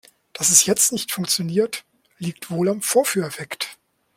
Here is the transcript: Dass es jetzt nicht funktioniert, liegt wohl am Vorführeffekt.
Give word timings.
Dass 0.33 0.49
es 0.49 0.65
jetzt 0.65 0.93
nicht 0.93 1.11
funktioniert, 1.11 1.85
liegt 2.17 2.49
wohl 2.49 2.69
am 2.69 2.81
Vorführeffekt. 2.81 3.77